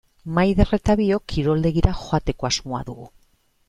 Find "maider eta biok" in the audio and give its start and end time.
0.37-1.25